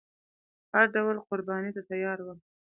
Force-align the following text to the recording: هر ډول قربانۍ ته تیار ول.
هر 0.73 0.85
ډول 0.95 1.15
قربانۍ 1.27 1.71
ته 1.75 1.81
تیار 1.89 2.19
ول. 2.21 2.37